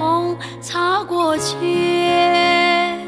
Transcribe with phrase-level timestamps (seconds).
[0.00, 2.98] 风擦过肩，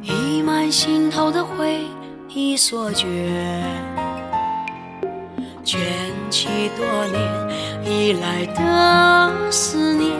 [0.00, 1.80] 溢满心头的回
[2.28, 3.08] 忆所卷，
[5.64, 5.80] 卷
[6.30, 7.20] 起多年
[7.84, 10.12] 以来的思念，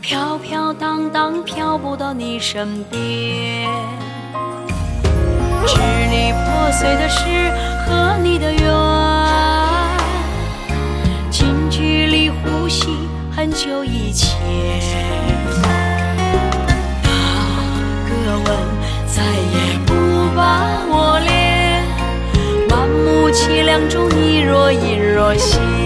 [0.00, 3.68] 飘飘荡荡飘不到你身边。
[5.66, 7.50] 支离破碎的诗
[7.84, 9.51] 和你的缘。
[23.72, 25.81] 两株你若隐若现。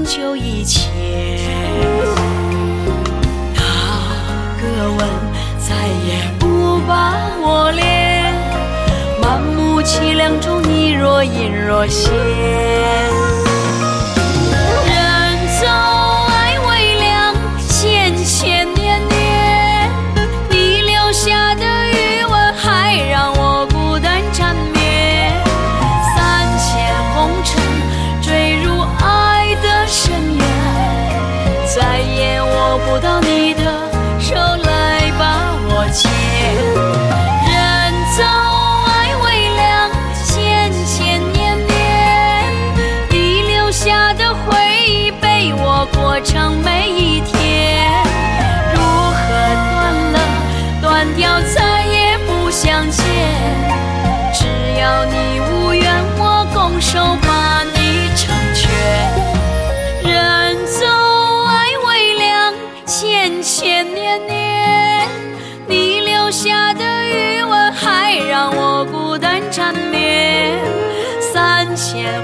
[0.00, 0.90] 很久以前
[3.54, 3.60] 那
[4.56, 5.06] 个吻
[5.58, 5.74] 再
[6.06, 8.34] 也不把我恋
[9.20, 12.59] 满目凄凉中你若隐若现。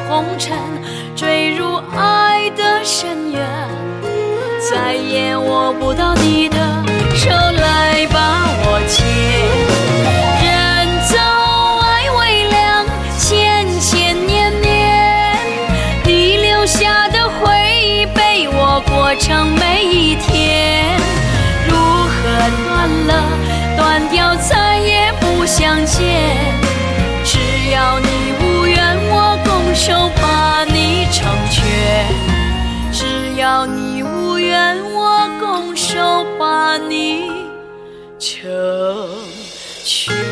[0.08, 0.56] 红尘
[1.14, 3.86] 坠入爱的深渊。
[4.70, 6.56] 再也握不到你的
[7.14, 7.85] 手了
[38.38, 38.46] 成
[39.82, 40.25] 全